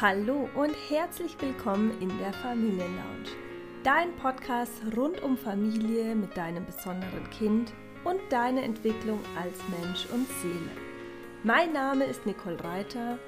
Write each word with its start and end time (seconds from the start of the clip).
Hallo 0.00 0.48
und 0.54 0.76
herzlich 0.88 1.36
willkommen 1.40 2.00
in 2.00 2.16
der 2.18 2.32
Familienlounge. 2.32 3.30
Dein 3.82 4.14
Podcast 4.14 4.80
rund 4.96 5.20
um 5.24 5.36
Familie 5.36 6.14
mit 6.14 6.36
deinem 6.36 6.64
besonderen 6.64 7.28
Kind 7.30 7.72
und 8.04 8.20
deine 8.30 8.62
Entwicklung 8.62 9.18
als 9.36 9.58
Mensch 9.68 10.06
und 10.12 10.28
Seele. 10.40 10.70
Mein 11.42 11.72
Name 11.72 12.04
ist 12.04 12.24
Nicole 12.26 12.62
Reiter. 12.62 13.18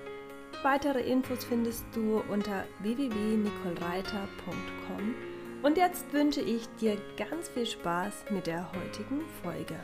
Weitere 0.63 1.01
Infos 1.01 1.43
findest 1.43 1.85
du 1.93 2.23
unter 2.31 2.67
www.nicolereiter.com. 2.79 5.17
Und 5.65 5.77
jetzt 5.77 6.13
wünsche 6.13 6.41
ich 6.41 6.69
dir 6.81 6.99
ganz 7.17 7.49
viel 7.49 7.67
Spaß 7.67 8.27
mit 8.31 8.47
der 8.47 8.71
heutigen 8.71 9.23
Folge. 9.43 9.75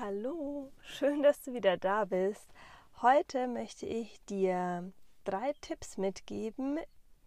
Hallo, 0.00 0.70
schön, 0.80 1.24
dass 1.24 1.42
du 1.42 1.54
wieder 1.54 1.76
da 1.76 2.04
bist. 2.04 2.48
Heute 3.02 3.48
möchte 3.48 3.84
ich 3.84 4.24
dir 4.26 4.92
drei 5.24 5.52
Tipps 5.60 5.96
mitgeben 5.96 6.78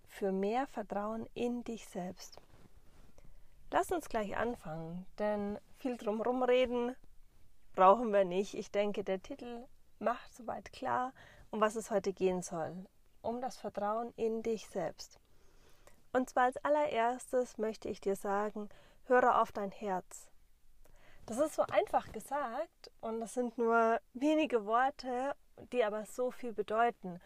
für 0.07 0.31
mehr 0.31 0.67
Vertrauen 0.67 1.27
in 1.33 1.65
dich 1.65 1.85
selbst. 1.89 2.37
Lass 3.71 3.91
uns 3.91 4.07
gleich 4.07 4.37
anfangen, 4.37 5.05
denn 5.19 5.59
viel 5.79 5.97
drumherum 5.97 6.43
reden 6.43 6.95
brauchen 7.75 8.13
wir 8.13 8.23
nicht. 8.23 8.53
Ich 8.53 8.71
denke, 8.71 9.03
der 9.03 9.21
Titel 9.21 9.65
macht 9.99 10.33
soweit 10.33 10.71
klar, 10.71 11.11
um 11.49 11.59
was 11.59 11.75
es 11.75 11.91
heute 11.91 12.13
gehen 12.13 12.41
soll. 12.41 12.85
Um 13.21 13.41
das 13.41 13.57
Vertrauen 13.57 14.13
in 14.15 14.43
dich 14.43 14.65
selbst. 14.67 15.19
Und 16.13 16.29
zwar 16.29 16.43
als 16.43 16.63
allererstes 16.63 17.57
möchte 17.57 17.89
ich 17.89 17.99
dir 17.99 18.15
sagen, 18.15 18.69
höre 19.07 19.41
auf 19.41 19.51
dein 19.51 19.71
Herz. 19.71 20.30
Das 21.25 21.37
ist 21.37 21.55
so 21.55 21.63
einfach 21.63 22.11
gesagt 22.11 22.91
und 22.99 23.19
das 23.21 23.33
sind 23.33 23.57
nur 23.57 23.99
wenige 24.13 24.65
Worte, 24.65 25.35
die 25.71 25.83
aber 25.83 26.05
so 26.05 26.31
viel 26.31 26.53
bedeuten. 26.53 27.19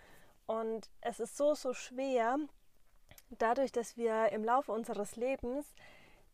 Und 0.45 0.89
es 1.01 1.19
ist 1.19 1.37
so, 1.37 1.55
so 1.55 1.73
schwer, 1.73 2.37
dadurch, 3.29 3.71
dass 3.71 3.97
wir 3.97 4.29
im 4.29 4.43
Laufe 4.43 4.71
unseres 4.71 5.15
Lebens 5.15 5.65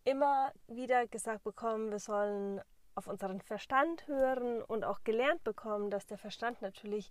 immer 0.04 0.52
wieder 0.68 1.08
gesagt 1.08 1.44
bekommen, 1.44 1.92
wir 1.92 2.00
sollen 2.00 2.62
auf 2.96 3.08
unseren 3.08 3.40
Verstand 3.42 4.08
hören 4.08 4.62
und 4.62 4.84
auch 4.84 5.04
gelernt 5.04 5.44
bekommen, 5.44 5.90
dass 5.90 6.06
der 6.06 6.18
Verstand 6.18 6.62
natürlich 6.62 7.10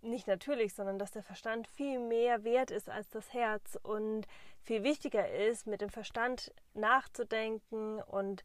nicht 0.00 0.26
natürlich, 0.26 0.74
sondern 0.74 0.98
dass 0.98 1.12
der 1.12 1.22
Verstand 1.22 1.68
viel 1.68 2.00
mehr 2.00 2.42
wert 2.42 2.72
ist 2.72 2.90
als 2.90 3.08
das 3.10 3.32
Herz 3.32 3.78
und 3.82 4.26
viel 4.60 4.82
wichtiger 4.82 5.30
ist, 5.30 5.68
mit 5.68 5.80
dem 5.80 5.90
Verstand 5.90 6.52
nachzudenken 6.74 8.02
und 8.02 8.42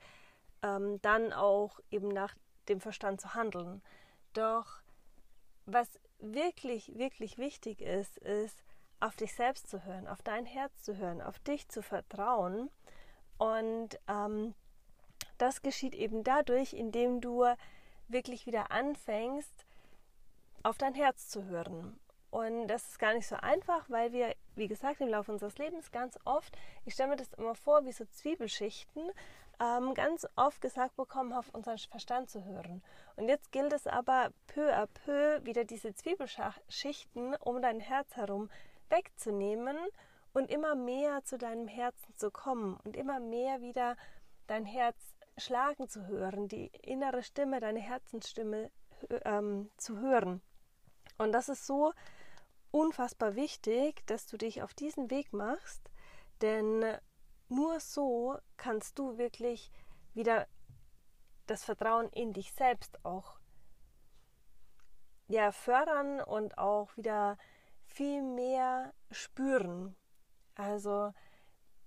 ähm, 0.64 1.02
dann 1.02 1.34
auch 1.34 1.80
eben 1.92 2.10
nach 2.10 2.36
dem 2.70 2.82
Verstand 2.82 3.22
zu 3.22 3.34
handeln. 3.34 3.82
Doch 4.34 4.82
was 5.66 6.00
wirklich, 6.20 6.98
wirklich 6.98 7.38
wichtig 7.38 7.82
ist, 7.82 8.18
ist, 8.18 8.64
auf 9.00 9.16
dich 9.16 9.34
selbst 9.36 9.70
zu 9.70 9.84
hören, 9.84 10.08
auf 10.08 10.22
dein 10.24 10.46
Herz 10.46 10.82
zu 10.82 10.98
hören, 10.98 11.22
auf 11.22 11.38
dich 11.40 11.68
zu 11.70 11.84
vertrauen. 11.84 12.70
Und 13.38 14.00
ähm, 14.08 14.56
das 15.38 15.62
geschieht 15.62 15.94
eben 15.94 16.24
dadurch, 16.24 16.74
indem 16.74 17.22
du 17.22 17.46
wirklich 18.08 18.48
wieder 18.48 18.72
anfängst, 18.72 19.66
auf 20.64 20.78
dein 20.78 20.96
Herz 20.96 21.30
zu 21.30 21.46
hören. 21.46 22.00
Und 22.30 22.68
das 22.68 22.90
ist 22.90 23.00
gar 23.00 23.14
nicht 23.14 23.28
so 23.28 23.36
einfach, 23.36 23.90
weil 23.90 24.12
wir, 24.12 24.36
wie 24.56 24.68
gesagt, 24.68 25.00
im 25.02 25.08
Laufe 25.08 25.32
unseres 25.32 25.58
Lebens 25.58 25.92
ganz 25.92 26.20
oft, 26.26 26.58
ich 26.86 26.94
stelle 26.94 27.10
mir 27.10 27.16
das 27.16 27.34
immer 27.34 27.56
vor, 27.56 27.86
wie 27.86 27.92
so 27.92 28.06
Zwiebelschichten, 28.06 29.12
ähm, 29.60 29.94
ganz 29.94 30.28
oft 30.36 30.62
gesagt 30.62 30.96
bekommen, 30.96 31.34
auf 31.34 31.54
unseren 31.54 31.78
Verstand 31.78 32.30
zu 32.30 32.44
hören. 32.46 32.84
Und 33.16 33.28
jetzt 33.28 33.52
gilt 33.52 33.74
es 33.74 33.88
aber 33.88 34.32
peu 34.48 34.74
à 34.76 34.88
peu 34.88 35.44
wieder 35.46 35.66
diese 35.66 35.94
Zwiebelschichten 35.94 37.36
um 37.36 37.62
dein 37.62 37.80
Herz 37.80 38.16
herum 38.16 38.50
wegzunehmen 38.90 39.78
und 40.34 40.52
immer 40.52 40.76
mehr 40.76 41.24
zu 41.24 41.38
deinem 41.38 41.68
Herzen 41.68 42.16
zu 42.16 42.32
kommen 42.32 42.78
und 42.84 42.96
immer 42.96 43.20
mehr 43.20 43.62
wieder 43.62 43.98
dein 44.48 44.66
Herz 44.66 44.98
schlagen 45.38 45.90
zu 45.90 46.08
hören, 46.08 46.48
die 46.48 46.68
innere 46.82 47.24
Stimme, 47.24 47.60
deine 47.60 47.80
Herzensstimme 47.80 48.72
ähm, 49.26 49.70
zu 49.78 50.00
hören. 50.00 50.42
Und 51.18 51.32
das 51.32 51.50
ist 51.50 51.66
so 51.66 51.94
unfassbar 52.72 53.36
wichtig, 53.36 54.06
dass 54.08 54.28
du 54.28 54.38
dich 54.38 54.62
auf 54.62 54.74
diesen 54.74 55.10
Weg 55.10 55.34
machst, 55.34 55.90
denn 56.42 56.84
nur 57.50 57.80
so 57.80 58.38
kannst 58.58 59.00
du 59.00 59.18
wirklich 59.18 59.72
wieder 60.14 60.48
das 61.46 61.64
Vertrauen 61.64 62.10
in 62.10 62.34
dich 62.34 62.52
selbst 62.54 63.04
auch 63.06 63.38
ja, 65.28 65.52
fördern 65.52 66.22
und 66.22 66.58
auch 66.58 66.96
wieder 66.98 67.38
viel 67.86 68.22
mehr 68.22 68.94
spüren. 69.12 69.96
Also 70.56 71.14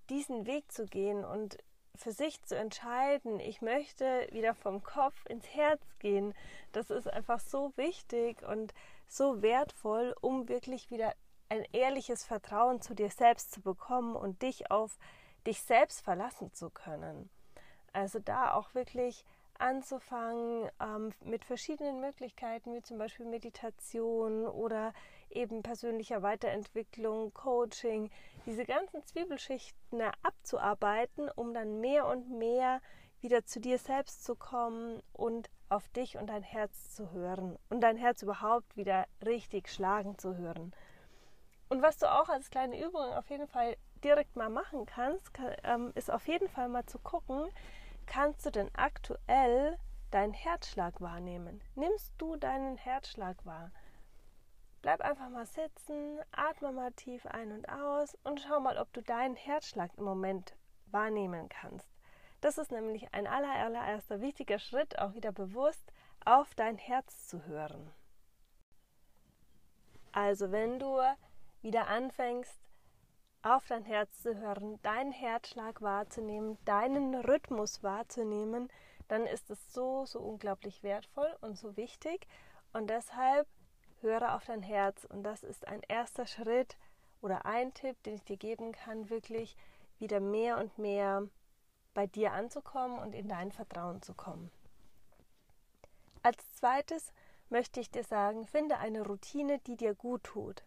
diesen 0.09 0.47
Weg 0.47 0.71
zu 0.71 0.87
gehen 0.87 1.25
und 1.25 1.59
für 1.95 2.13
sich 2.13 2.43
zu 2.43 2.57
entscheiden, 2.57 3.41
ich 3.41 3.61
möchte 3.61 4.27
wieder 4.31 4.55
vom 4.55 4.83
Kopf 4.83 5.27
ins 5.27 5.47
Herz 5.49 5.83
gehen, 5.99 6.35
das 6.73 6.91
ist 6.91 7.09
einfach 7.09 7.41
so 7.41 7.73
wichtig 7.77 8.43
und 8.43 8.73
so 9.07 9.43
wertvoll, 9.43 10.15
um 10.21 10.49
wirklich 10.49 10.91
wieder 10.91 11.13
ein 11.49 11.65
ehrliches 11.73 12.25
Vertrauen 12.25 12.81
zu 12.81 12.95
dir 12.95 13.11
selbst 13.11 13.53
zu 13.53 13.61
bekommen 13.61 14.15
und 14.15 14.43
dich 14.43 14.71
auf 14.71 14.99
dich 15.47 15.63
selbst 15.63 16.03
verlassen 16.03 16.53
zu 16.53 16.71
können. 16.71 17.31
Also 17.93 18.19
da 18.19 18.55
auch 18.55 18.75
wirklich 18.75 19.25
anzufangen 19.61 20.71
ähm, 20.81 21.13
mit 21.23 21.45
verschiedenen 21.45 22.01
Möglichkeiten, 22.01 22.75
wie 22.75 22.83
zum 22.83 22.99
Beispiel 22.99 23.27
Meditation 23.27 24.47
oder 24.47 24.93
eben 25.29 25.63
persönlicher 25.63 26.23
Weiterentwicklung, 26.23 27.33
Coaching, 27.35 28.11
diese 28.47 28.65
ganzen 28.65 29.05
Zwiebelschichten 29.05 30.03
abzuarbeiten, 30.23 31.31
um 31.31 31.53
dann 31.53 31.81
mehr 31.81 32.07
und 32.07 32.31
mehr 32.31 32.81
wieder 33.21 33.45
zu 33.45 33.61
dir 33.61 33.79
selbst 33.79 34.25
zu 34.25 34.35
kommen 34.35 35.03
und 35.13 35.51
auf 35.69 35.89
dich 35.91 36.17
und 36.17 36.29
dein 36.29 36.43
Herz 36.43 36.95
zu 36.95 37.13
hören 37.13 37.57
und 37.69 37.83
dein 37.83 37.97
Herz 37.97 38.23
überhaupt 38.23 38.77
wieder 38.77 39.07
richtig 39.25 39.69
schlagen 39.69 40.19
zu 40.19 40.37
hören. 40.37 40.73
Und 41.69 41.83
was 41.83 41.99
du 41.99 42.11
auch 42.11 42.29
als 42.29 42.51
kleine 42.51 42.85
Übung 42.85 43.13
auf 43.13 43.31
jeden 43.31 43.47
Fall 43.47 43.77
direkt 44.01 44.37
mal 44.37 44.49
machen 44.49 44.87
kannst, 44.87 45.33
kann, 45.35 45.55
ähm, 45.65 45.93
ist 45.95 46.11
auf 46.11 46.27
jeden 46.29 46.49
Fall 46.49 46.69
mal 46.69 46.87
zu 46.87 46.99
gucken, 46.99 47.49
kannst 48.07 48.45
du 48.47 48.51
denn 48.51 48.71
aktuell 48.75 49.79
deinen 50.11 50.33
Herzschlag 50.33 51.01
wahrnehmen? 51.01 51.63
Nimmst 51.75 52.13
du 52.19 52.37
deinen 52.37 52.77
Herzschlag 52.77 53.45
wahr? 53.45 53.71
Bleib 54.83 55.03
einfach 55.03 55.29
mal 55.29 55.47
sitzen, 55.47 56.19
atme 56.33 56.73
mal 56.73 56.93
tief 56.93 57.27
ein 57.27 57.53
und 57.53 57.69
aus 57.69 58.17
und 58.25 58.41
schau 58.41 58.61
mal, 58.61 58.79
ob 58.79 58.93
du 58.93 59.03
deinen 59.03 59.37
Herzschlag 59.37 59.91
im 59.99 60.05
Moment 60.05 60.57
wahrnehmen 60.87 61.49
kannst. 61.49 61.89
Das 62.41 62.57
ist 62.57 62.73
nämlich 62.73 63.13
ein 63.13 63.27
allererster 63.27 64.23
wichtiger 64.23 64.59
Schritt, 64.59 64.99
auch 64.99 65.15
wieder 65.15 65.33
bewusst 65.33 65.93
auf 66.25 66.55
dein 66.55 66.79
Herz 66.79 67.29
zu 67.29 67.45
hören. 67.45 67.93
Also 70.13 70.51
wenn 70.51 70.79
du 70.79 70.99
wieder 71.61 71.89
anfängst, 71.89 72.59
auf 73.43 73.67
dein 73.67 73.85
Herz 73.85 74.23
zu 74.23 74.39
hören, 74.39 74.81
deinen 74.83 75.13
Herzschlag 75.13 75.81
wahrzunehmen, 75.81 76.59
deinen 76.65 77.15
Rhythmus 77.15 77.83
wahrzunehmen, 77.83 78.69
dann 79.09 79.27
ist 79.27 79.51
es 79.51 79.73
so, 79.73 80.07
so 80.07 80.21
unglaublich 80.21 80.83
wertvoll 80.83 81.37
und 81.41 81.57
so 81.59 81.77
wichtig. 81.77 82.27
Und 82.73 82.91
deshalb 82.91 83.49
höre 84.01 84.35
auf 84.35 84.45
dein 84.45 84.63
Herz. 84.63 85.05
Und 85.05 85.25
das 85.25 85.43
ist 85.43 85.67
ein 85.67 85.81
erster 85.89 86.27
Schritt 86.27 86.77
oder 87.21 87.45
ein 87.47 87.75
Tipp, 87.75 88.03
den 88.05 88.15
ich 88.15 88.25
dir 88.25 88.37
geben 88.37 88.73
kann, 88.73 89.11
wirklich 89.11 89.57
wieder 89.99 90.21
mehr 90.21 90.59
und 90.59 90.79
mehr 90.79 91.27
bei 91.93 92.07
dir 92.07 92.33
anzukommen 92.33 92.99
und 92.99 93.15
in 93.15 93.29
dein 93.29 93.53
Vertrauen 93.53 94.01
zu 94.03 94.15
kommen. 94.15 94.51
Als 96.23 96.39
zweites 96.53 97.13
möchte 97.49 97.81
ich 97.81 97.91
dir 97.91 98.05
sagen, 98.05 98.47
finde 98.47 98.79
eine 98.79 99.03
Routine, 99.03 99.59
die 99.61 99.77
dir 99.77 99.95
gut 99.95 100.23
tut. 100.25 100.63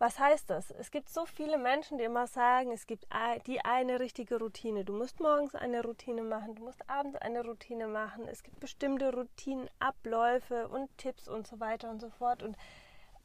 Was 0.00 0.18
heißt 0.18 0.48
das? 0.48 0.70
Es 0.70 0.90
gibt 0.90 1.10
so 1.10 1.26
viele 1.26 1.58
Menschen, 1.58 1.98
die 1.98 2.04
immer 2.04 2.26
sagen, 2.26 2.72
es 2.72 2.86
gibt 2.86 3.06
die 3.46 3.62
eine 3.62 4.00
richtige 4.00 4.38
Routine. 4.38 4.82
Du 4.82 4.94
musst 4.94 5.20
morgens 5.20 5.54
eine 5.54 5.82
Routine 5.82 6.22
machen, 6.22 6.54
du 6.54 6.64
musst 6.64 6.88
abends 6.88 7.18
eine 7.18 7.44
Routine 7.44 7.86
machen. 7.86 8.26
Es 8.26 8.42
gibt 8.42 8.58
bestimmte 8.60 9.12
Routinenabläufe 9.12 10.68
und 10.68 10.88
Tipps 10.96 11.28
und 11.28 11.46
so 11.46 11.60
weiter 11.60 11.90
und 11.90 12.00
so 12.00 12.08
fort. 12.08 12.42
Und 12.42 12.56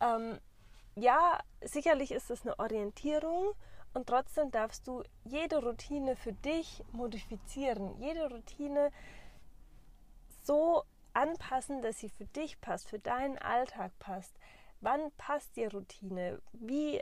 ähm, 0.01 0.38
ja, 0.98 1.39
sicherlich 1.62 2.12
ist 2.12 2.30
es 2.30 2.42
eine 2.42 2.60
Orientierung 2.60 3.54
und 3.94 4.07
trotzdem 4.07 4.51
darfst 4.51 4.86
du 4.86 5.01
jede 5.24 5.63
Routine 5.63 6.18
für 6.18 6.33
dich 6.33 6.83
modifizieren. 6.92 7.98
Jede 8.01 8.30
Routine 8.30 8.92
so 10.44 10.83
anpassen, 11.13 11.81
dass 11.81 12.00
sie 12.00 12.10
für 12.10 12.25
dich 12.25 12.60
passt, 12.60 12.89
für 12.89 13.00
deinen 13.00 13.38
Alltag 13.38 13.98
passt. 13.98 14.38
Wann 14.85 15.11
passt 15.17 15.55
die 15.55 15.65
Routine? 15.65 16.39
Wie 16.53 17.01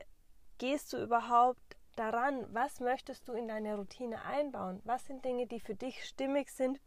gehst 0.57 0.94
du 0.94 1.03
überhaupt 1.03 1.59
daran? 1.97 2.47
Was 2.53 2.80
möchtest 2.80 3.27
du 3.27 3.33
in 3.33 3.50
deine 3.50 3.75
Routine 3.75 4.24
einbauen? 4.24 4.80
Was 4.85 5.06
sind 5.06 5.25
Dinge, 5.25 5.47
die 5.47 5.59
für 5.59 5.75
dich 5.75 6.06
stimmig 6.06 6.50
sind 6.50 6.80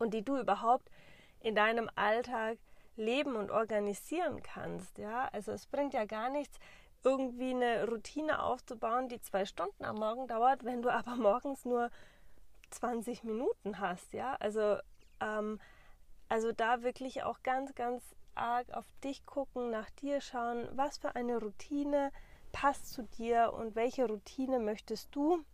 und 0.00 0.12
die 0.12 0.24
du 0.24 0.36
überhaupt 0.36 0.90
in 1.38 1.54
deinem 1.54 1.88
Alltag 1.94 2.58
leben 2.96 3.36
und 3.36 3.52
organisieren 3.52 4.42
kannst. 4.42 4.98
Ja, 4.98 5.28
also 5.32 5.52
es 5.52 5.68
bringt 5.68 5.94
ja 5.94 6.06
gar 6.06 6.28
nichts, 6.28 6.58
irgendwie 7.04 7.50
eine 7.50 7.86
Routine 7.88 8.42
aufzubauen, 8.42 9.08
die 9.08 9.20
zwei 9.20 9.44
Stunden 9.44 9.84
am 9.84 9.94
Morgen 9.94 10.26
dauert, 10.26 10.64
wenn 10.64 10.82
du 10.82 10.90
aber 10.92 11.14
morgens 11.14 11.64
nur 11.64 11.88
20 12.70 13.22
Minuten 13.22 13.78
hast. 13.78 14.12
Ja, 14.12 14.34
also 14.40 14.78
ähm, 15.20 15.60
also 16.28 16.50
da 16.50 16.82
wirklich 16.82 17.22
auch 17.22 17.44
ganz, 17.44 17.76
ganz 17.76 18.02
arg 18.34 18.70
auf 18.72 18.86
dich 19.04 19.24
gucken, 19.26 19.70
nach 19.70 19.90
dir 19.90 20.20
schauen, 20.20 20.68
was 20.72 20.98
für 20.98 21.14
eine 21.14 21.38
Routine 21.38 22.12
passt 22.52 22.92
zu 22.92 23.02
dir 23.02 23.52
und 23.52 23.74
welche 23.74 24.06
Routine 24.06 24.58
möchtest 24.58 25.14
du 25.14 25.44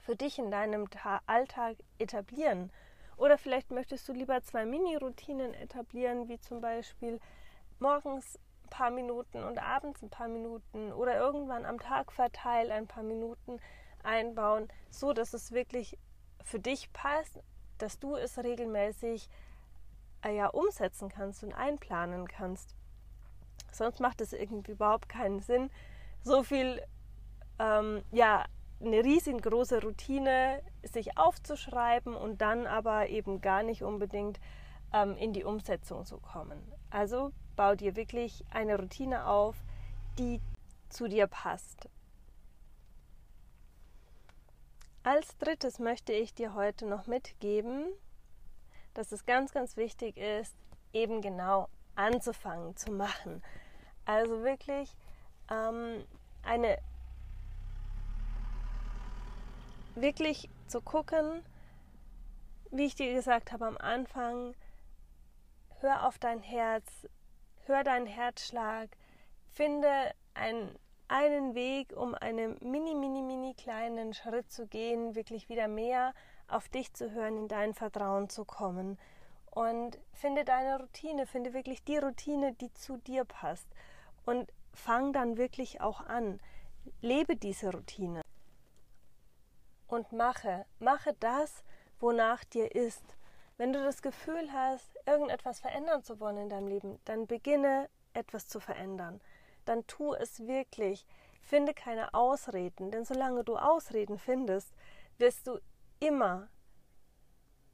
für 0.00 0.16
dich 0.16 0.38
in 0.38 0.50
deinem 0.50 0.88
Alltag 1.26 1.76
etablieren. 1.98 2.70
Oder 3.16 3.38
vielleicht 3.38 3.70
möchtest 3.70 4.08
du 4.08 4.12
lieber 4.12 4.42
zwei 4.42 4.64
Mini-Routinen 4.64 5.54
etablieren, 5.54 6.28
wie 6.28 6.40
zum 6.40 6.60
Beispiel 6.60 7.20
morgens 7.78 8.38
ein 8.64 8.70
paar 8.70 8.90
Minuten 8.90 9.42
und 9.44 9.58
abends 9.58 10.02
ein 10.02 10.10
paar 10.10 10.28
Minuten 10.28 10.92
oder 10.92 11.16
irgendwann 11.16 11.64
am 11.64 11.78
Tag 11.78 12.10
verteilt 12.12 12.70
ein 12.70 12.86
paar 12.86 13.02
Minuten 13.02 13.60
einbauen, 14.02 14.68
so 14.90 15.12
dass 15.12 15.34
es 15.34 15.52
wirklich 15.52 15.98
für 16.42 16.58
dich 16.58 16.92
passt, 16.92 17.38
dass 17.78 17.98
du 17.98 18.16
es 18.16 18.38
regelmäßig 18.38 19.28
ja 20.30 20.48
umsetzen 20.48 21.08
kannst 21.08 21.42
und 21.42 21.52
einplanen 21.52 22.28
kannst. 22.28 22.74
Sonst 23.70 24.00
macht 24.00 24.20
es 24.20 24.32
irgendwie 24.32 24.72
überhaupt 24.72 25.08
keinen 25.08 25.40
Sinn, 25.40 25.70
so 26.22 26.42
viel, 26.42 26.82
ähm, 27.58 28.02
ja, 28.12 28.44
eine 28.80 29.04
riesengroße 29.04 29.80
Routine 29.80 30.60
sich 30.82 31.16
aufzuschreiben 31.16 32.14
und 32.14 32.40
dann 32.40 32.66
aber 32.66 33.08
eben 33.08 33.40
gar 33.40 33.62
nicht 33.62 33.82
unbedingt 33.82 34.40
ähm, 34.92 35.16
in 35.16 35.32
die 35.32 35.44
Umsetzung 35.44 36.04
zu 36.04 36.18
kommen. 36.18 36.60
Also 36.90 37.32
bau 37.56 37.74
dir 37.74 37.96
wirklich 37.96 38.44
eine 38.50 38.78
Routine 38.78 39.26
auf, 39.26 39.56
die 40.18 40.40
zu 40.88 41.08
dir 41.08 41.26
passt. 41.26 41.88
Als 45.04 45.36
drittes 45.38 45.78
möchte 45.78 46.12
ich 46.12 46.34
dir 46.34 46.54
heute 46.54 46.86
noch 46.86 47.06
mitgeben, 47.06 47.86
dass 48.94 49.12
es 49.12 49.24
ganz, 49.24 49.52
ganz 49.52 49.76
wichtig 49.76 50.16
ist, 50.16 50.54
eben 50.92 51.20
genau 51.20 51.68
anzufangen 51.94 52.76
zu 52.76 52.92
machen. 52.92 53.42
Also 54.04 54.42
wirklich 54.42 54.94
ähm, 55.50 56.04
eine 56.42 56.78
wirklich 59.94 60.48
zu 60.66 60.80
gucken, 60.80 61.44
wie 62.70 62.86
ich 62.86 62.94
dir 62.94 63.12
gesagt 63.12 63.52
habe 63.52 63.66
am 63.66 63.76
Anfang, 63.76 64.54
hör 65.80 66.06
auf 66.06 66.18
dein 66.18 66.40
Herz, 66.40 67.06
hör 67.66 67.84
deinen 67.84 68.06
Herzschlag, 68.06 68.88
finde 69.50 69.88
ein, 70.34 70.74
einen 71.08 71.54
Weg, 71.54 71.92
um 71.94 72.14
einen 72.14 72.56
mini, 72.60 72.94
mini, 72.94 73.20
mini 73.20 73.54
kleinen 73.54 74.14
Schritt 74.14 74.50
zu 74.50 74.66
gehen, 74.66 75.14
wirklich 75.14 75.48
wieder 75.48 75.68
mehr 75.68 76.14
auf 76.52 76.68
dich 76.68 76.92
zu 76.94 77.12
hören, 77.12 77.36
in 77.36 77.48
dein 77.48 77.74
Vertrauen 77.74 78.28
zu 78.28 78.44
kommen. 78.44 78.98
Und 79.50 79.98
finde 80.12 80.44
deine 80.44 80.78
Routine, 80.78 81.26
finde 81.26 81.52
wirklich 81.52 81.84
die 81.84 81.98
Routine, 81.98 82.54
die 82.54 82.72
zu 82.72 82.96
dir 82.96 83.24
passt. 83.24 83.66
Und 84.24 84.52
fang 84.72 85.12
dann 85.12 85.36
wirklich 85.36 85.80
auch 85.80 86.00
an. 86.00 86.40
Lebe 87.00 87.36
diese 87.36 87.72
Routine. 87.72 88.22
Und 89.86 90.12
mache, 90.12 90.64
mache 90.78 91.14
das, 91.20 91.62
wonach 92.00 92.44
dir 92.44 92.74
ist. 92.74 93.04
Wenn 93.58 93.72
du 93.72 93.84
das 93.84 94.00
Gefühl 94.00 94.52
hast, 94.52 94.98
irgendetwas 95.06 95.60
verändern 95.60 96.02
zu 96.02 96.18
wollen 96.18 96.38
in 96.38 96.48
deinem 96.48 96.68
Leben, 96.68 96.98
dann 97.04 97.26
beginne 97.26 97.88
etwas 98.14 98.48
zu 98.48 98.58
verändern. 98.58 99.20
Dann 99.64 99.86
tu 99.86 100.14
es 100.14 100.46
wirklich. 100.46 101.06
Finde 101.42 101.74
keine 101.74 102.14
Ausreden, 102.14 102.90
denn 102.90 103.04
solange 103.04 103.44
du 103.44 103.56
Ausreden 103.56 104.18
findest, 104.18 104.72
wirst 105.18 105.46
du 105.46 105.58
immer, 106.02 106.48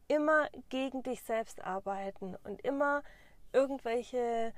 immer 0.07 0.49
gegen 0.69 1.03
dich 1.03 1.23
selbst 1.23 1.63
arbeiten 1.63 2.37
und 2.45 2.61
immer 2.61 3.03
irgendwelche 3.53 4.53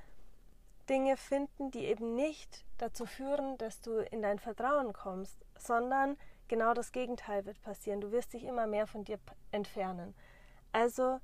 Dinge 0.89 1.17
finden, 1.17 1.71
die 1.71 1.85
eben 1.85 2.17
nicht 2.17 2.65
dazu 2.79 3.07
führen, 3.07 3.57
dass 3.59 3.81
du 3.81 3.99
in 3.99 4.23
dein 4.23 4.41
Vertrauen 4.41 4.93
kommst, 4.93 5.39
sondern 5.57 6.17
genau 6.49 6.75
das 6.75 6.91
Gegenteil 6.91 7.47
wird 7.47 7.63
passieren. 7.63 8.01
Du 8.01 8.11
wirst 8.11 8.33
dich 8.33 8.43
immer 8.43 8.67
mehr 8.67 8.89
von 8.89 9.05
dir 9.05 9.21
entfernen. 9.53 10.17
Also 10.73 11.21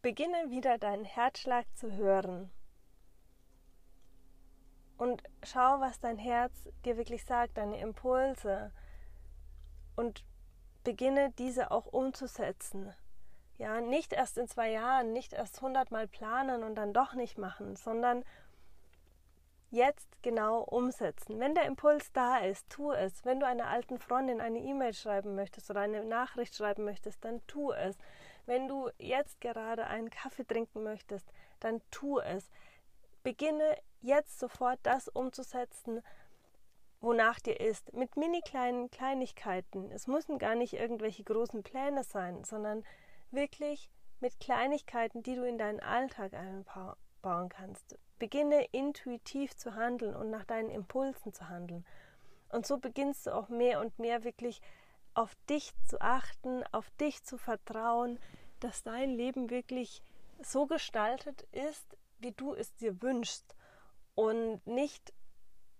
beginne 0.00 0.50
wieder 0.50 0.78
deinen 0.78 1.04
Herzschlag 1.04 1.66
zu 1.74 1.92
hören 1.92 2.52
und 4.96 5.24
schau, 5.42 5.80
was 5.80 5.98
dein 5.98 6.18
Herz 6.18 6.68
dir 6.84 6.96
wirklich 6.96 7.24
sagt, 7.24 7.58
deine 7.58 7.80
Impulse 7.80 8.70
und 9.98 10.24
beginne 10.84 11.32
diese 11.38 11.72
auch 11.72 11.86
umzusetzen. 11.86 12.94
Ja, 13.58 13.80
nicht 13.80 14.12
erst 14.12 14.38
in 14.38 14.46
zwei 14.46 14.70
Jahren, 14.70 15.12
nicht 15.12 15.32
erst 15.32 15.60
hundertmal 15.60 16.06
planen 16.06 16.62
und 16.62 16.76
dann 16.76 16.92
doch 16.92 17.14
nicht 17.14 17.36
machen, 17.36 17.74
sondern 17.74 18.24
jetzt 19.70 20.08
genau 20.22 20.60
umsetzen. 20.62 21.40
Wenn 21.40 21.56
der 21.56 21.66
Impuls 21.66 22.12
da 22.12 22.38
ist, 22.38 22.70
tu 22.70 22.92
es. 22.92 23.24
Wenn 23.24 23.40
du 23.40 23.46
einer 23.46 23.66
alten 23.66 23.98
Freundin 23.98 24.40
eine 24.40 24.60
E-Mail 24.60 24.94
schreiben 24.94 25.34
möchtest 25.34 25.68
oder 25.68 25.80
eine 25.80 26.04
Nachricht 26.04 26.54
schreiben 26.54 26.84
möchtest, 26.84 27.24
dann 27.24 27.44
tu 27.48 27.72
es. 27.72 27.98
Wenn 28.46 28.68
du 28.68 28.88
jetzt 28.98 29.40
gerade 29.40 29.88
einen 29.88 30.10
Kaffee 30.10 30.46
trinken 30.46 30.84
möchtest, 30.84 31.28
dann 31.58 31.82
tu 31.90 32.20
es. 32.20 32.48
Beginne 33.24 33.76
jetzt 34.00 34.38
sofort 34.38 34.78
das 34.84 35.08
umzusetzen, 35.08 36.02
wonach 37.00 37.38
dir 37.40 37.60
ist, 37.60 37.92
mit 37.94 38.16
mini 38.16 38.40
kleinen 38.40 38.90
Kleinigkeiten. 38.90 39.90
Es 39.92 40.06
müssen 40.06 40.38
gar 40.38 40.54
nicht 40.54 40.74
irgendwelche 40.74 41.24
großen 41.24 41.62
Pläne 41.62 42.02
sein, 42.04 42.44
sondern 42.44 42.84
wirklich 43.30 43.90
mit 44.20 44.40
Kleinigkeiten, 44.40 45.22
die 45.22 45.36
du 45.36 45.46
in 45.46 45.58
deinen 45.58 45.80
Alltag 45.80 46.34
einbauen 46.34 47.48
kannst. 47.48 47.98
Beginne 48.18 48.64
intuitiv 48.72 49.56
zu 49.56 49.74
handeln 49.74 50.16
und 50.16 50.30
nach 50.30 50.44
deinen 50.44 50.70
Impulsen 50.70 51.32
zu 51.32 51.48
handeln. 51.48 51.86
Und 52.48 52.66
so 52.66 52.78
beginnst 52.78 53.26
du 53.26 53.34
auch 53.34 53.48
mehr 53.48 53.80
und 53.80 53.98
mehr 53.98 54.24
wirklich 54.24 54.60
auf 55.14 55.34
dich 55.48 55.72
zu 55.86 56.00
achten, 56.00 56.64
auf 56.72 56.90
dich 57.00 57.22
zu 57.22 57.38
vertrauen, 57.38 58.18
dass 58.60 58.82
dein 58.82 59.10
Leben 59.10 59.50
wirklich 59.50 60.02
so 60.40 60.66
gestaltet 60.66 61.42
ist, 61.52 61.96
wie 62.18 62.32
du 62.32 62.54
es 62.54 62.74
dir 62.76 63.02
wünschst 63.02 63.54
und 64.14 64.66
nicht 64.66 65.12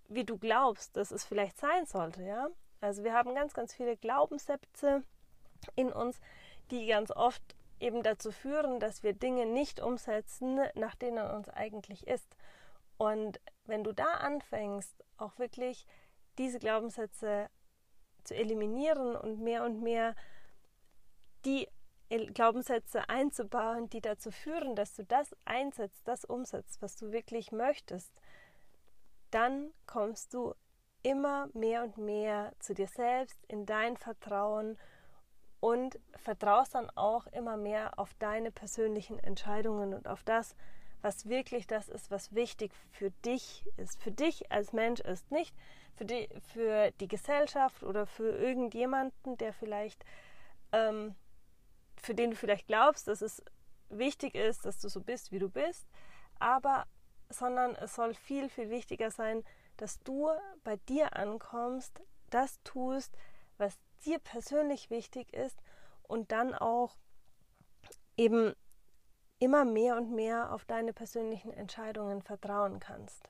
wie 0.09 0.25
du 0.25 0.39
glaubst, 0.39 0.97
dass 0.97 1.11
es 1.11 1.25
vielleicht 1.25 1.59
sein 1.59 1.87
sollte, 1.87 2.23
ja? 2.23 2.49
Also 2.81 3.05
wir 3.05 3.13
haben 3.13 3.35
ganz, 3.35 3.55
ganz 3.55 3.75
viele 3.75 3.97
Glaubenssätze 3.97 5.03
in 5.75 5.93
uns, 5.93 6.21
die 6.71 6.87
ganz 6.87 7.11
oft 7.11 7.43
eben 7.81 8.03
dazu 8.03 8.33
führen, 8.33 8.81
dass 8.81 9.03
wir 9.03 9.13
Dinge 9.13 9.47
nicht 9.47 9.81
umsetzen, 9.81 10.61
nach 10.75 10.95
denen 10.95 11.31
uns 11.31 11.49
eigentlich 11.49 12.07
ist. 12.07 12.37
Und 12.97 13.41
wenn 13.65 13.85
du 13.85 13.93
da 13.93 14.05
anfängst, 14.05 15.05
auch 15.17 15.39
wirklich 15.39 15.87
diese 16.39 16.59
Glaubenssätze 16.59 17.49
zu 18.25 18.35
eliminieren 18.35 19.17
und 19.17 19.41
mehr 19.41 19.65
und 19.65 19.83
mehr 19.83 20.15
die 21.45 21.69
Glaubenssätze 22.09 23.09
einzubauen, 23.09 23.89
die 23.91 24.01
dazu 24.01 24.31
führen, 24.31 24.75
dass 24.75 24.95
du 24.95 25.05
das 25.05 25.37
einsetzt, 25.45 26.07
das 26.07 26.25
umsetzt, 26.25 26.81
was 26.81 26.97
du 26.97 27.13
wirklich 27.13 27.53
möchtest, 27.53 28.13
dann 29.31 29.73
kommst 29.87 30.35
du 30.35 30.55
immer 31.03 31.49
mehr 31.55 31.85
und 31.85 31.97
mehr 31.99 32.53
zu 32.59 32.75
dir 32.75 32.89
selbst, 32.89 33.39
in 33.47 33.67
dein 33.67 33.97
Vertrauen 33.97 34.79
und 35.61 35.99
vertraust 36.17 36.75
dann 36.75 36.91
auch 36.91 37.27
immer 37.29 37.57
mehr 37.57 37.99
auf 37.99 38.15
deine 38.15 38.51
persönlichen 38.51 39.19
Entscheidungen 39.19 39.95
und 39.95 40.07
auf 40.07 40.23
das, 40.25 40.55
was 41.03 41.29
wirklich 41.29 41.67
das 41.67 41.89
ist, 41.89 42.11
was 42.11 42.35
wichtig 42.35 42.73
für 42.91 43.11
dich 43.25 43.65
ist, 43.77 44.03
für 44.03 44.11
dich 44.11 44.51
als 44.51 44.73
Mensch 44.73 45.01
ist, 45.01 45.31
nicht 45.31 45.55
für 45.95 46.05
die, 46.05 46.29
für 46.53 46.91
die 47.01 47.09
Gesellschaft 47.09 47.83
oder 47.83 48.07
für 48.07 48.31
irgendjemanden, 48.31 49.37
der 49.37 49.53
vielleicht, 49.53 50.05
ähm, 50.73 51.15
für 51.97 52.15
den 52.15 52.31
du 52.31 52.37
vielleicht 52.37 52.67
glaubst, 52.67 53.09
dass 53.09 53.23
es 53.23 53.43
wichtig 53.89 54.35
ist, 54.35 54.65
dass 54.65 54.81
du 54.81 54.89
so 54.89 55.01
bist, 55.01 55.33
wie 55.33 55.39
du 55.39 55.49
bist, 55.49 55.87
aber 56.39 56.87
sondern 57.29 57.75
es 57.77 57.95
soll 57.95 58.15
viel, 58.15 58.49
viel 58.49 58.71
wichtiger 58.71 59.11
sein, 59.11 59.45
dass 59.77 60.01
du 60.01 60.29
bei 60.65 60.77
dir 60.89 61.17
ankommst, 61.17 62.03
das 62.31 62.61
tust, 62.63 63.17
was 63.57 63.79
dir 64.05 64.19
persönlich 64.19 64.91
wichtig 64.91 65.33
ist 65.33 65.61
und 66.03 66.33
dann 66.33 66.55
auch 66.55 66.97
eben 68.17 68.55
immer 69.39 69.65
mehr 69.65 69.97
und 69.97 70.13
mehr 70.13 70.53
auf 70.53 70.65
deine 70.65 70.93
persönlichen 70.93 71.53
Entscheidungen 71.53 72.23
vertrauen 72.23 72.81
kannst. 72.81 73.29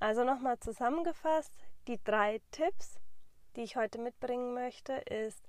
Also 0.00 0.24
nochmal 0.24 0.58
zusammengefasst, 0.58 1.52
die 1.86 2.02
drei 2.02 2.40
Tipps, 2.50 2.98
die 3.54 3.62
ich 3.62 3.76
heute 3.76 3.98
mitbringen 3.98 4.54
möchte, 4.54 4.94
ist, 4.94 5.46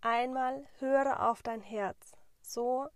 einmal 0.00 0.66
höre 0.78 1.28
auf 1.30 1.42
dein 1.42 1.60
Herz, 1.60 2.12
so 2.42 2.88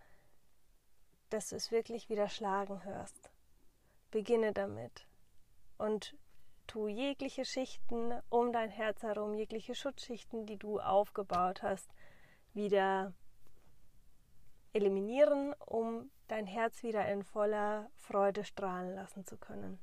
dass 1.35 1.49
du 1.49 1.57
es 1.57 1.73
wirklich 1.73 2.09
wieder 2.09 2.29
schlagen 2.29 2.85
hörst. 2.85 3.33
Beginne 4.13 4.53
damit 4.53 5.09
und 5.79 6.17
tu 6.69 6.87
jegliche 6.87 7.45
Schichten 7.45 8.15
um 8.29 8.53
dein 8.53 8.71
Herz 8.71 9.03
herum, 9.03 9.35
jegliche 9.35 9.75
Schutzschichten, 9.75 10.47
die 10.47 10.57
du 10.57 10.79
aufgebaut 10.79 11.65
hast, 11.65 11.91
wieder 12.53 13.13
eliminieren, 14.73 15.55
um 15.55 16.09
dein 16.29 16.47
Herz 16.47 16.85
wieder 16.85 17.09
in 17.09 17.25
voller 17.25 17.91
Freude 17.97 18.45
strahlen 18.45 18.95
lassen 18.95 19.27
zu 19.27 19.37
können. 19.37 19.81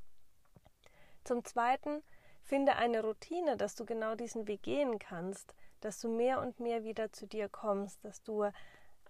Zum 1.26 1.44
Zweiten, 1.44 2.02
finde 2.42 2.78
eine 2.78 3.04
Routine, 3.04 3.58
dass 3.58 3.76
du 3.76 3.86
genau 3.86 4.16
diesen 4.16 4.48
Weg 4.48 4.64
gehen 4.64 5.00
kannst, 5.00 5.54
dass 5.82 6.00
du 6.00 6.08
mehr 6.08 6.40
und 6.40 6.62
mehr 6.62 6.86
wieder 6.86 7.12
zu 7.12 7.28
dir 7.28 7.50
kommst, 7.50 8.06
dass 8.06 8.24
du 8.24 8.46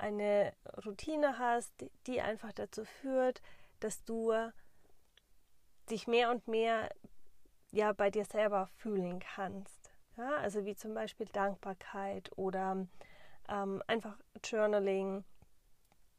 eine 0.01 0.53
Routine 0.85 1.37
hast, 1.37 1.71
die 2.07 2.21
einfach 2.21 2.51
dazu 2.51 2.83
führt, 2.83 3.41
dass 3.79 4.03
du 4.03 4.33
dich 5.89 6.07
mehr 6.07 6.31
und 6.31 6.47
mehr 6.47 6.89
ja 7.71 7.93
bei 7.93 8.09
dir 8.09 8.25
selber 8.25 8.67
fühlen 8.77 9.19
kannst. 9.19 9.91
Ja, 10.17 10.37
also 10.37 10.65
wie 10.65 10.75
zum 10.75 10.93
Beispiel 10.93 11.27
Dankbarkeit 11.27 12.31
oder 12.37 12.87
ähm, 13.47 13.81
einfach 13.87 14.17
Journaling 14.43 15.23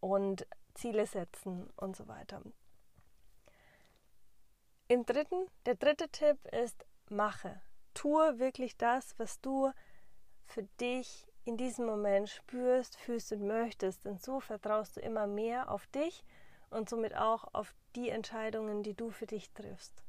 und 0.01 0.47
Ziele 0.75 1.07
setzen 1.07 1.69
und 1.77 1.97
so 1.97 2.09
weiter. 2.09 2.43
Im 4.89 5.05
dritten, 5.05 5.47
der 5.67 5.75
dritte 5.75 6.09
Tipp 6.09 6.39
ist, 6.47 6.85
mache. 7.09 7.61
Tue 7.95 8.39
wirklich 8.39 8.77
das, 8.77 9.19
was 9.19 9.41
du 9.41 9.71
für 10.47 10.65
dich 10.81 11.27
in 11.45 11.57
diesem 11.57 11.87
Moment 11.87 12.29
spürst, 12.29 12.97
fühlst 12.97 13.33
und 13.33 13.47
möchtest. 13.47 14.05
Denn 14.05 14.19
so 14.19 14.41
vertraust 14.41 14.97
du 14.97 15.01
immer 15.01 15.27
mehr 15.27 15.71
auf 15.71 15.87
dich 15.89 16.25
und 16.71 16.89
somit 16.89 17.17
auch 17.17 17.53
auf 17.53 17.75
die 17.95 18.09
Entscheidungen, 18.09 18.83
die 18.83 18.95
du 18.95 19.11
für 19.11 19.27
dich 19.27 19.51
triffst. 19.53 20.03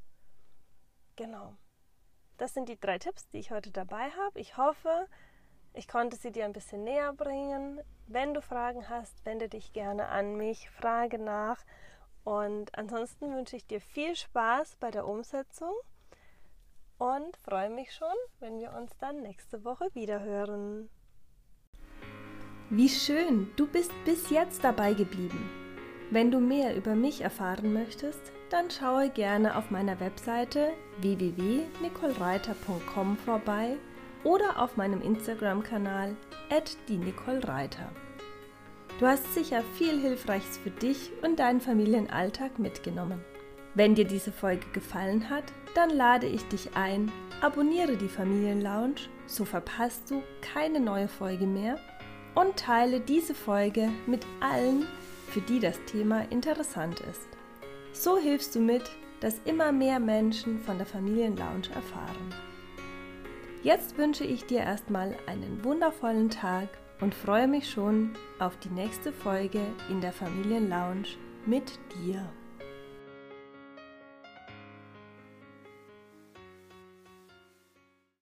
Genau. 1.15 1.55
Das 2.37 2.53
sind 2.53 2.69
die 2.69 2.79
drei 2.79 2.97
Tipps, 2.97 3.27
die 3.29 3.37
ich 3.37 3.51
heute 3.51 3.71
dabei 3.71 4.09
habe. 4.11 4.39
Ich 4.39 4.57
hoffe, 4.57 5.07
ich 5.73 5.87
konnte 5.87 6.17
sie 6.17 6.31
dir 6.31 6.45
ein 6.45 6.53
bisschen 6.53 6.83
näher 6.83 7.13
bringen. 7.13 7.81
Wenn 8.07 8.33
du 8.33 8.41
Fragen 8.41 8.89
hast, 8.89 9.25
wende 9.25 9.49
dich 9.49 9.73
gerne 9.73 10.07
an 10.07 10.35
mich, 10.35 10.69
frage 10.69 11.19
nach. 11.19 11.63
Und 12.23 12.75
ansonsten 12.77 13.35
wünsche 13.35 13.55
ich 13.55 13.67
dir 13.67 13.81
viel 13.81 14.15
Spaß 14.15 14.77
bei 14.77 14.91
der 14.91 15.05
Umsetzung 15.05 15.73
und 16.97 17.35
freue 17.37 17.69
mich 17.69 17.93
schon, 17.93 18.15
wenn 18.39 18.59
wir 18.59 18.73
uns 18.73 18.95
dann 18.97 19.21
nächste 19.21 19.65
Woche 19.65 19.93
wieder 19.93 20.21
hören. 20.21 20.89
Wie 22.75 22.89
schön, 22.89 23.51
du 23.55 23.67
bist 23.67 23.91
bis 24.03 24.31
jetzt 24.31 24.63
dabei 24.63 24.95
geblieben. 24.95 25.47
Wenn 26.09 26.31
du 26.31 26.39
mehr 26.39 26.75
über 26.75 26.95
mich 26.95 27.21
erfahren 27.21 27.71
möchtest, 27.71 28.31
dann 28.49 28.71
schaue 28.71 29.11
gerne 29.11 29.57
auf 29.57 29.69
meiner 29.69 29.99
Webseite 29.99 30.71
www.nicolereiter.com 30.99 33.17
vorbei 33.17 33.77
oder 34.23 34.59
auf 34.59 34.75
meinem 34.75 35.03
Instagram-Kanal 35.03 36.15
die 36.87 36.97
Nicole 36.97 37.47
Reiter. 37.47 37.91
Du 38.99 39.05
hast 39.05 39.31
sicher 39.35 39.61
viel 39.77 40.01
Hilfreiches 40.01 40.57
für 40.57 40.71
dich 40.71 41.11
und 41.21 41.37
deinen 41.37 41.61
Familienalltag 41.61 42.57
mitgenommen. 42.57 43.23
Wenn 43.75 43.93
dir 43.93 44.05
diese 44.05 44.31
Folge 44.31 44.65
gefallen 44.73 45.29
hat, 45.29 45.43
dann 45.75 45.91
lade 45.91 46.25
ich 46.25 46.43
dich 46.47 46.75
ein, 46.75 47.11
abonniere 47.39 47.97
die 47.97 48.09
Familienlounge, 48.09 48.95
so 49.27 49.45
verpasst 49.45 50.09
du 50.09 50.23
keine 50.41 50.79
neue 50.79 51.07
Folge 51.07 51.45
mehr 51.45 51.77
und 52.35 52.57
teile 52.57 52.99
diese 52.99 53.33
Folge 53.33 53.89
mit 54.05 54.25
allen, 54.39 54.87
für 55.29 55.41
die 55.41 55.59
das 55.59 55.79
Thema 55.85 56.21
interessant 56.29 56.99
ist. 57.01 57.27
So 57.91 58.17
hilfst 58.17 58.55
du 58.55 58.59
mit, 58.59 58.83
dass 59.19 59.39
immer 59.45 59.71
mehr 59.71 59.99
Menschen 59.99 60.59
von 60.59 60.77
der 60.77 60.85
Familienlounge 60.87 61.69
erfahren. 61.73 62.33
Jetzt 63.63 63.97
wünsche 63.97 64.25
ich 64.25 64.45
dir 64.45 64.59
erstmal 64.59 65.15
einen 65.25 65.63
wundervollen 65.63 66.29
Tag 66.29 66.67
und 66.99 67.15
freue 67.15 67.47
mich 67.47 67.69
schon 67.69 68.11
auf 68.39 68.57
die 68.57 68.69
nächste 68.69 69.13
Folge 69.13 69.61
in 69.89 70.01
der 70.01 70.11
Familienlounge 70.11 71.07
mit 71.45 71.79
dir. 71.95 72.29